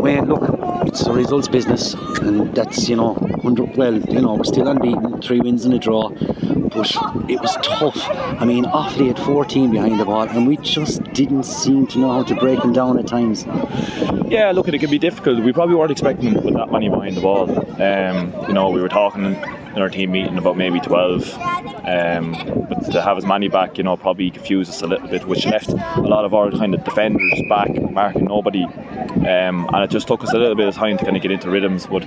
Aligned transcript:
Wayne, 0.00 0.26
look, 0.26 0.42
it's 0.86 1.06
a 1.06 1.12
results 1.12 1.46
business, 1.48 1.94
and 2.22 2.54
that's 2.54 2.88
you 2.88 2.96
know, 2.96 3.16
under, 3.44 3.64
well, 3.64 3.98
you 3.98 4.20
know, 4.20 4.34
we're 4.34 4.44
still 4.44 4.66
unbeaten, 4.66 5.20
three 5.20 5.40
wins 5.40 5.64
and 5.66 5.74
a 5.74 5.78
draw, 5.78 6.08
but 6.08 6.90
it 7.28 7.40
was 7.40 7.56
tough. 7.62 7.98
I 8.40 8.44
mean, 8.44 8.64
Offaly 8.64 9.08
had 9.08 9.18
14 9.18 9.70
behind 9.70 10.00
the 10.00 10.04
ball, 10.06 10.28
and 10.28 10.46
we 10.46 10.56
just 10.58 11.02
didn't 11.12 11.42
seem 11.42 11.86
to 11.88 11.98
know 11.98 12.12
how 12.12 12.22
to 12.22 12.34
break 12.34 12.60
them 12.62 12.72
down 12.72 12.98
at 12.98 13.06
times. 13.06 13.44
Yeah, 14.26 14.52
look, 14.54 14.68
it 14.68 14.78
can 14.78 14.90
be 14.90 14.98
difficult. 14.98 15.42
We 15.44 15.52
probably 15.52 15.74
weren't 15.74 15.90
expecting 15.90 16.32
them 16.32 16.44
with 16.44 16.54
that 16.54 16.70
many 16.70 16.88
behind 16.88 17.16
the 17.16 17.20
ball. 17.20 17.50
Um, 17.82 18.32
you 18.48 18.54
know, 18.54 18.70
we 18.70 18.80
were 18.80 18.88
talking 18.88 19.34
in 19.74 19.82
our 19.82 19.88
team 19.88 20.12
meeting 20.12 20.38
about 20.38 20.56
maybe 20.56 20.80
12. 20.80 21.34
Um, 21.86 22.66
but 22.68 22.90
to 22.92 23.02
have 23.02 23.16
as 23.16 23.24
many 23.24 23.48
back, 23.48 23.78
you 23.78 23.84
know, 23.84 23.96
probably 23.96 24.30
confused 24.30 24.70
us 24.70 24.82
a 24.82 24.86
little 24.86 25.08
bit, 25.08 25.26
which 25.26 25.46
left 25.46 25.68
a 25.70 26.00
lot 26.00 26.24
of 26.24 26.34
our 26.34 26.50
kind 26.50 26.74
of 26.74 26.84
defenders 26.84 27.42
back, 27.48 27.70
marking 27.90 28.24
nobody. 28.24 28.64
Um, 28.64 29.68
and 29.72 29.84
it 29.84 29.90
just 29.90 30.06
took 30.06 30.22
us 30.22 30.32
a 30.32 30.38
little 30.38 30.56
bit 30.56 30.68
of 30.68 30.74
time 30.74 30.98
to 30.98 31.04
kind 31.04 31.16
of 31.16 31.22
get 31.22 31.30
into 31.30 31.50
rhythms. 31.50 31.86
But 31.86 32.02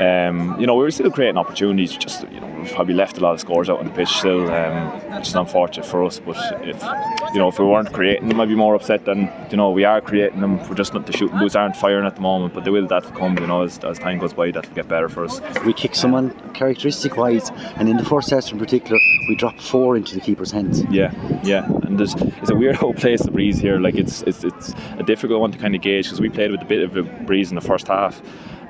um, 0.00 0.58
you 0.58 0.66
know, 0.66 0.74
we 0.74 0.82
were 0.82 0.90
still 0.90 1.10
creating 1.10 1.38
opportunities. 1.38 1.96
Just 1.96 2.28
you 2.30 2.40
know, 2.40 2.46
we've 2.58 2.72
probably 2.72 2.94
left 2.94 3.18
a 3.18 3.20
lot 3.20 3.34
of 3.34 3.40
scores 3.40 3.70
out 3.70 3.78
on 3.78 3.86
the 3.86 3.92
pitch 3.92 4.08
still, 4.08 4.50
um, 4.52 4.90
which 5.16 5.28
is 5.28 5.34
unfortunate 5.34 5.86
for 5.86 6.04
us. 6.04 6.18
But 6.18 6.36
if 6.62 6.82
you 7.32 7.38
know, 7.38 7.48
if 7.48 7.58
we 7.58 7.64
weren't 7.64 7.92
creating 7.92 8.28
them, 8.28 8.40
I'd 8.40 8.48
be 8.48 8.54
more 8.54 8.74
upset 8.74 9.04
than 9.04 9.30
you 9.50 9.56
know 9.56 9.70
we 9.70 9.84
are 9.84 10.00
creating 10.00 10.40
them. 10.40 10.58
We're 10.68 10.74
just 10.74 10.94
not 10.94 11.06
the 11.06 11.12
shooting 11.12 11.38
boots 11.38 11.54
aren't 11.54 11.76
firing 11.76 12.06
at 12.06 12.16
the 12.16 12.20
moment, 12.20 12.54
but 12.54 12.64
they 12.64 12.70
will. 12.70 12.86
That'll 12.86 13.12
come. 13.12 13.38
You 13.38 13.46
know, 13.46 13.62
as, 13.62 13.78
as 13.84 13.98
time 13.98 14.18
goes 14.18 14.32
by, 14.32 14.50
that'll 14.50 14.74
get 14.74 14.88
better 14.88 15.08
for 15.08 15.24
us. 15.24 15.40
We 15.64 15.72
kick 15.72 15.94
someone 15.94 16.30
characteristic 16.54 17.16
wise, 17.16 17.50
and 17.76 17.88
in 17.88 17.96
the 17.96 18.04
first 18.04 18.28
set 18.28 18.50
in 18.50 18.58
particular, 18.58 18.98
we 19.28 19.36
dropped 19.36 19.62
four 19.62 19.96
into 19.96 20.14
the 20.14 20.20
keeper's 20.20 20.50
hands. 20.50 20.82
Yeah, 20.90 21.12
yeah, 21.44 21.70
and 21.84 21.98
there's 21.98 22.14
it's 22.14 22.50
a 22.50 22.56
weird 22.56 22.78
old 22.82 22.96
place 22.96 23.22
the 23.22 23.30
breeze 23.30 23.58
here. 23.58 23.78
Like 23.78 23.94
it's 23.94 24.22
it's 24.22 24.42
it's 24.42 24.74
a 24.98 25.04
difficult 25.04 25.40
one 25.40 25.52
to 25.52 25.58
kind 25.58 25.74
of 25.74 25.82
gauge 25.82 26.06
because 26.06 26.20
we 26.20 26.28
played 26.30 26.50
with 26.50 26.62
a 26.62 26.66
bit 26.66 26.82
of 26.82 26.96
a 26.96 27.02
breeze 27.24 27.50
in 27.50 27.54
the 27.54 27.60
first 27.60 27.86
half 27.86 28.20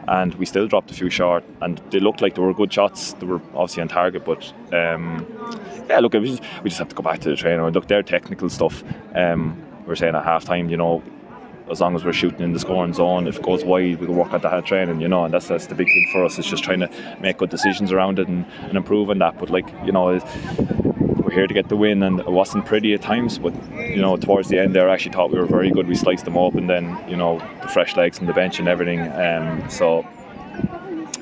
and 0.08 0.34
we 0.34 0.46
still 0.46 0.66
dropped 0.66 0.90
a 0.90 0.94
few 0.94 1.10
short. 1.10 1.44
And 1.60 1.78
they 1.90 2.00
looked 2.00 2.20
like 2.20 2.34
they 2.34 2.42
were 2.42 2.54
good 2.54 2.72
shots. 2.72 3.14
They 3.14 3.26
were 3.26 3.40
obviously 3.54 3.82
on 3.82 3.88
target, 3.88 4.24
but 4.24 4.52
um, 4.72 5.26
yeah, 5.88 6.00
look, 6.00 6.12
just, 6.12 6.42
we 6.62 6.70
just 6.70 6.78
have 6.78 6.88
to 6.88 6.94
go 6.94 7.02
back 7.02 7.20
to 7.20 7.30
the 7.30 7.36
trainer. 7.36 7.70
Look, 7.70 7.88
their 7.88 8.02
technical 8.02 8.48
stuff. 8.48 8.82
Um, 9.14 9.62
we 9.86 9.92
are 9.92 9.96
saying 9.96 10.14
at 10.14 10.24
half 10.24 10.44
time, 10.44 10.70
you 10.70 10.76
know, 10.76 11.02
as 11.70 11.80
long 11.80 11.94
as 11.94 12.04
we're 12.04 12.12
shooting 12.12 12.42
in 12.42 12.52
the 12.52 12.60
scoring 12.60 12.92
zone, 12.92 13.26
if 13.26 13.36
it 13.36 13.42
goes 13.42 13.64
wide, 13.64 13.98
we 13.98 14.06
can 14.06 14.16
work 14.16 14.32
at 14.32 14.42
that 14.42 14.66
training, 14.66 15.00
you 15.00 15.08
know, 15.08 15.24
and 15.24 15.32
that's 15.32 15.48
that's 15.48 15.66
the 15.66 15.74
big 15.74 15.86
thing 15.86 16.08
for 16.12 16.24
us. 16.24 16.38
Is 16.38 16.46
just 16.46 16.62
trying 16.62 16.80
to 16.80 16.90
make 17.20 17.38
good 17.38 17.50
decisions 17.50 17.90
around 17.90 18.18
it 18.18 18.28
and, 18.28 18.44
and 18.60 18.76
on 18.76 19.18
that. 19.18 19.38
But 19.38 19.50
like 19.50 19.66
you 19.84 19.92
know, 19.92 20.10
we're 20.10 20.20
here 21.34 21.46
to 21.46 21.54
get 21.54 21.68
the 21.68 21.76
win, 21.76 22.02
and 22.02 22.20
it 22.20 22.30
wasn't 22.30 22.64
pretty 22.64 22.94
at 22.94 23.02
times, 23.02 23.38
but 23.38 23.52
you 23.74 24.00
know, 24.00 24.16
towards 24.16 24.48
the 24.48 24.58
end 24.58 24.74
there, 24.74 24.88
I 24.88 24.94
actually 24.94 25.12
thought 25.12 25.30
we 25.30 25.38
were 25.38 25.46
very 25.46 25.70
good. 25.70 25.86
We 25.86 25.94
sliced 25.94 26.24
them 26.24 26.38
up, 26.38 26.54
and 26.54 26.70
then 26.70 26.96
you 27.08 27.16
know, 27.16 27.38
the 27.62 27.68
fresh 27.68 27.96
legs 27.96 28.18
from 28.18 28.26
the 28.26 28.32
bench 28.32 28.58
and 28.58 28.68
everything. 28.68 29.00
Um, 29.00 29.68
so 29.68 30.06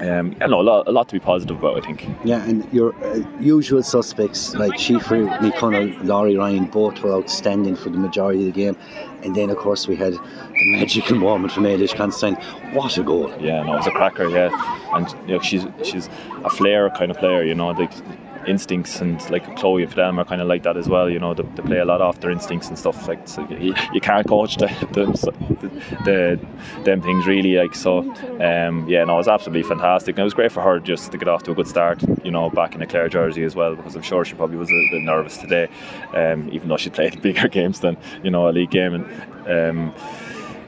um, 0.03 0.35
yeah, 0.41 0.47
no, 0.47 0.61
a 0.61 0.63
lot, 0.63 0.89
a 0.89 0.91
lot 0.91 1.09
to 1.11 1.15
be 1.15 1.21
positive 1.21 1.59
about, 1.59 1.77
I 1.77 1.81
think. 1.81 2.09
Yeah, 2.25 2.43
and 2.45 2.67
your 2.73 2.93
uh, 3.05 3.23
usual 3.39 3.85
suspects 3.85 4.53
like 4.55 4.77
Schiffer, 4.77 5.27
McConnell, 5.39 6.03
Laurie 6.03 6.37
Ryan, 6.37 6.65
both 6.65 7.01
were 7.03 7.13
outstanding 7.13 7.77
for 7.77 7.91
the 7.91 7.99
majority 7.99 8.49
of 8.49 8.55
the 8.55 8.61
game. 8.61 8.77
And 9.23 9.37
then, 9.37 9.49
of 9.51 9.59
course, 9.59 9.87
we 9.87 9.95
had 9.95 10.15
the 10.15 10.77
magical 10.77 11.19
moment 11.19 11.53
from 11.53 11.65
Ailish 11.65 11.95
Considine. 11.95 12.35
What 12.75 12.99
a 12.99 13.05
goal! 13.05 13.31
Yeah, 13.39 13.63
no, 13.63 13.75
it 13.75 13.77
was 13.77 13.87
a 13.87 13.93
cracker. 13.93 14.29
Yeah, 14.29 14.51
and 14.93 15.09
you 15.29 15.37
know, 15.37 15.41
she's 15.41 15.65
she's 15.85 16.09
a 16.45 16.51
flair 16.51 16.91
kind 16.91 17.13
of 17.13 17.19
player. 17.19 17.45
You 17.45 17.55
know, 17.55 17.69
like 17.69 17.93
instincts 18.47 19.01
and 19.01 19.19
like 19.31 19.57
Chloe 19.57 19.83
and 19.83 19.93
them 19.93 20.19
are 20.19 20.25
kind 20.25 20.41
of 20.41 20.49
like 20.49 20.63
that 20.63 20.77
as 20.77 20.89
well. 20.89 21.09
You 21.09 21.19
know, 21.19 21.35
they, 21.35 21.43
they 21.43 21.63
play 21.63 21.79
a 21.79 21.85
lot 21.85 22.01
off 22.01 22.21
their 22.21 22.31
instincts 22.31 22.69
and 22.69 22.79
stuff. 22.79 23.07
Like 23.09 23.27
so 23.29 23.47
you, 23.49 23.75
you, 23.93 24.01
can't 24.01 24.27
coach 24.27 24.57
the, 24.57 24.67
the, 24.93 25.71
the, 26.05 26.83
them 26.85 27.03
things 27.03 27.27
really. 27.27 27.57
Like 27.57 27.75
so, 27.75 28.01
um, 28.41 28.89
yeah, 28.89 29.05
no, 29.05 29.15
it 29.15 29.19
was 29.19 29.29
absolutely 29.29 29.69
fantastic. 29.69 30.15
And 30.15 30.21
it 30.21 30.25
was 30.25 30.35
great 30.35 30.53
for 30.53 30.63
her 30.63 30.79
just 30.79 31.13
to 31.13 31.19
get 31.19 31.29
off 31.29 31.43
to 31.45 31.53
a 31.53 31.55
good 31.55 31.69
start. 31.69 32.03
You 32.25 32.31
know, 32.31 32.51
back 32.51 32.75
in 32.75 32.81
the 32.81 32.87
Clare 32.87 33.09
jersey 33.09 33.45
as 33.45 33.55
well, 33.55 33.75
because 33.75 33.95
I'm 33.97 34.03
sure 34.03 34.25
she 34.25 34.35
probably 34.35 34.57
was 34.57 34.71
a 34.71 34.89
bit 34.91 35.03
nervous 35.03 35.39
today, 35.39 35.69
um, 36.15 36.49
even 36.53 36.69
though 36.69 36.77
she 36.77 36.91
played 36.99 37.21
bigger 37.23 37.49
games 37.49 37.81
than 37.81 37.97
you 38.23 38.31
know 38.31 38.49
a 38.49 38.53
league 38.53 38.71
game 38.71 38.95
and. 38.95 39.07
Um, 39.43 39.95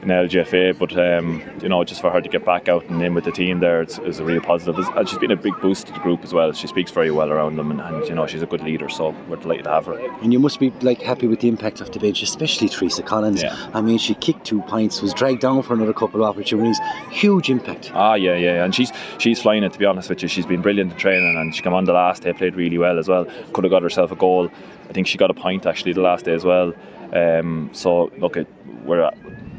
in 0.05 0.11
LGFA. 0.11 0.77
But 0.77 0.97
um, 0.97 1.41
you 1.61 1.69
know, 1.69 1.83
just 1.83 2.01
for 2.01 2.11
her 2.11 2.21
to 2.21 2.29
get 2.29 2.45
back 2.45 2.69
out 2.69 2.85
and 2.85 3.01
in 3.01 3.13
with 3.13 3.25
the 3.25 3.31
team 3.31 3.59
there 3.59 3.81
it's, 3.81 3.97
it's 3.99 4.19
a 4.19 4.23
real 4.23 4.41
positive. 4.41 4.77
And 4.95 5.09
she's 5.09 5.19
been 5.19 5.31
a 5.31 5.35
big 5.35 5.53
boost 5.61 5.87
to 5.87 5.93
the 5.93 5.99
group 5.99 6.23
as 6.23 6.33
well. 6.33 6.53
She 6.53 6.67
speaks 6.67 6.91
very 6.91 7.11
well 7.11 7.31
around 7.31 7.57
them, 7.57 7.71
and, 7.71 7.81
and, 7.81 8.07
you 8.07 8.15
know, 8.15 8.27
she's 8.27 8.41
a 8.41 8.45
good 8.45 8.61
leader. 8.61 8.87
So 8.89 9.15
we're 9.27 9.37
delighted 9.37 9.65
to 9.65 9.71
have 9.71 9.85
her. 9.87 9.99
And 10.21 10.31
you 10.31 10.39
must 10.39 10.59
be 10.59 10.69
like 10.81 11.01
happy 11.01 11.27
with 11.27 11.41
the 11.41 11.47
impact 11.47 11.81
of 11.81 11.91
the 11.91 11.99
bench, 11.99 12.21
especially 12.21 12.69
Teresa 12.69 13.03
Collins. 13.03 13.43
Yeah. 13.43 13.69
I 13.73 13.81
mean, 13.81 13.97
she 13.97 14.13
kicked 14.15 14.45
two 14.45 14.61
points, 14.63 15.01
was 15.01 15.13
dragged 15.13 15.41
down 15.41 15.61
for 15.63 15.73
another 15.73 15.93
couple 15.93 16.23
of 16.23 16.29
opportunities. 16.29 16.79
Huge 17.11 17.49
impact. 17.49 17.91
Ah, 17.93 18.15
yeah, 18.15 18.35
yeah, 18.35 18.63
and 18.63 18.73
she's 18.73 18.91
she's 19.17 19.41
flying 19.41 19.63
it. 19.63 19.73
To 19.73 19.79
be 19.79 19.85
honest 19.85 20.09
with 20.09 20.21
you, 20.21 20.27
she's 20.27 20.45
been 20.45 20.61
brilliant 20.61 20.91
in 20.91 20.97
training, 20.97 21.37
and 21.37 21.53
she 21.55 21.61
came 21.61 21.73
on 21.73 21.85
the 21.85 21.93
last 21.93 22.23
day, 22.23 22.33
played 22.33 22.55
really 22.55 22.77
well 22.77 22.99
as 22.99 23.07
well. 23.07 23.25
Could 23.53 23.63
have 23.63 23.71
got 23.71 23.83
herself 23.83 24.11
a 24.11 24.15
goal. 24.15 24.49
I 24.89 24.93
think 24.93 25.07
she 25.07 25.17
got 25.17 25.31
a 25.31 25.33
point 25.33 25.65
actually 25.65 25.93
the 25.93 26.01
last 26.01 26.25
day 26.25 26.33
as 26.33 26.45
well. 26.45 26.73
Um, 27.13 27.69
so 27.73 28.11
look, 28.17 28.37
it, 28.37 28.47
we're 28.83 29.09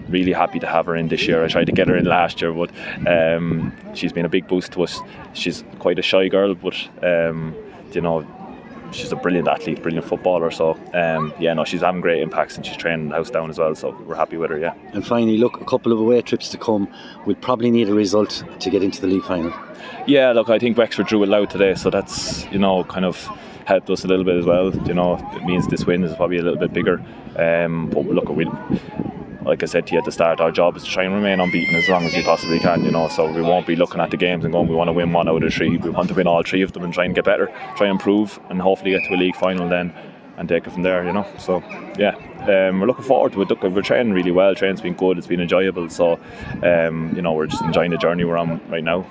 really 0.09 0.33
happy 0.33 0.59
to 0.61 0.67
have 0.67 0.87
her 0.87 0.97
in 0.97 1.09
this 1.09 1.27
year. 1.27 1.45
I 1.45 1.49
tried 1.49 1.67
to 1.67 1.73
get 1.73 1.89
her 1.89 1.97
in 1.97 2.05
last 2.05 2.41
year, 2.41 2.53
but 2.53 2.71
um, 3.07 3.73
she's 3.95 4.13
been 4.13 4.25
a 4.25 4.29
big 4.29 4.47
boost 4.47 4.73
to 4.73 4.83
us. 4.83 5.01
She's 5.33 5.65
quite 5.79 5.99
a 5.99 6.03
shy 6.03 6.29
girl, 6.29 6.55
but 6.55 6.75
um, 7.03 7.55
you 7.93 8.01
know, 8.01 8.27
she's 8.93 9.13
a 9.13 9.17
brilliant 9.17 9.49
athlete, 9.49 9.83
brilliant 9.83 10.07
footballer. 10.07 10.51
So 10.51 10.79
um, 10.95 11.33
yeah, 11.39 11.55
no, 11.55 11.65
she's 11.65 11.81
having 11.81 12.01
great 12.01 12.23
impacts 12.23 12.57
and 12.57 12.65
she's 12.65 12.77
training 12.77 13.09
the 13.09 13.17
house 13.17 13.31
down 13.31 13.51
as 13.51 13.59
well. 13.59 13.75
So 13.75 13.91
we're 14.07 14.17
happy 14.17 14.37
with 14.37 14.51
her. 14.51 14.59
Yeah. 14.59 14.75
And 14.93 15.07
finally, 15.07 15.39
look, 15.39 15.61
a 15.61 15.65
couple 15.65 15.93
of 15.93 15.99
away 15.99 16.23
trips 16.23 16.49
to 16.51 16.59
come. 16.59 16.89
We'll 17.25 17.37
probably 17.37 17.71
need 17.71 17.89
a 17.89 17.95
result 17.95 18.45
to 18.61 18.71
get 18.71 18.83
into 18.83 19.01
the 19.01 19.07
league 19.07 19.25
final. 19.25 19.53
Yeah, 20.07 20.33
look, 20.33 20.49
I 20.49 20.59
think 20.59 20.79
Wexford 20.79 21.07
drew 21.07 21.23
it 21.23 21.29
loud 21.29 21.51
today, 21.51 21.75
so 21.75 21.91
that's 21.91 22.45
you 22.47 22.59
know 22.59 22.85
kind 22.85 23.05
of 23.05 23.29
helped 23.67 23.91
us 23.91 24.05
a 24.05 24.07
little 24.07 24.25
bit 24.25 24.37
as 24.37 24.47
well. 24.47 24.75
You 24.87 24.95
know, 24.95 25.17
it 25.35 25.45
means 25.45 25.67
this 25.67 25.85
win 25.85 26.05
is 26.05 26.15
probably 26.15 26.39
a 26.39 26.43
little 26.43 26.59
bit 26.59 26.73
bigger. 26.73 27.05
Um, 27.37 27.91
but 27.91 28.07
look, 28.07 28.29
we 28.29 28.47
like 29.47 29.63
I 29.63 29.67
said 29.67 29.87
to 29.87 29.93
you 29.93 29.99
at 29.99 30.05
the 30.05 30.13
start, 30.13 30.41
our 30.41 30.51
job 30.51 30.77
is 30.77 30.83
to 30.85 30.91
try 30.91 31.05
and 31.05 31.15
remain 31.15 31.39
unbeaten 31.41 31.75
as 31.77 31.89
long 31.89 32.05
as 32.05 32.15
we 32.15 32.23
possibly 32.23 32.59
can, 32.59 32.85
you 32.85 32.91
know. 32.91 33.09
So 33.09 33.31
we 33.31 33.43
won't 33.43 33.67
be 33.67 33.77
looking 33.77 34.01
at 34.01 34.11
the 34.11 34.17
games 34.17 34.45
and 34.45 34.53
going, 34.53 34.69
we 34.69 34.75
want 34.75 34.89
to 34.89 34.93
win 34.93 35.13
one 35.13 35.29
out 35.29 35.43
of 35.43 35.55
three. 35.55 35.77
We 35.77 35.91
want 35.91 36.09
to 36.09 36.15
win 36.15 36.27
all 36.27 36.43
three 36.43 36.63
of 36.63 36.73
them 36.73 36.83
and 36.83 36.93
try 36.93 37.05
and 37.05 37.15
get 37.15 37.25
better, 37.25 37.47
try 37.77 37.87
and 37.87 37.93
improve, 37.93 38.41
and 38.51 38.61
hopefully 38.61 38.91
get 38.91 39.03
to 39.09 39.15
a 39.15 39.17
league 39.17 39.37
final 39.37 39.69
then 39.69 39.93
and 40.37 40.49
take 40.49 40.67
it 40.67 40.71
from 40.71 40.83
there, 40.83 41.05
you 41.05 41.13
know. 41.13 41.27
So 41.39 41.63
yeah, 41.99 42.15
um, 42.43 42.81
we're 42.81 42.87
looking 42.87 43.05
forward 43.05 43.33
to 43.33 43.43
it. 43.43 43.63
We're 43.63 43.83
training 43.83 44.13
really 44.13 44.33
well. 44.33 44.55
Training's 44.55 44.81
been 44.81 44.95
good. 44.95 45.17
It's 45.17 45.27
been 45.27 45.41
enjoyable. 45.41 45.89
So 45.91 46.19
um, 46.63 47.13
you 47.15 47.23
know, 47.23 47.33
we're 47.33 47.47
just 47.47 47.63
enjoying 47.63 47.91
the 47.91 47.99
journey 47.99 48.25
we're 48.25 48.37
on 48.37 48.61
right 48.69 48.85
now. 48.85 49.05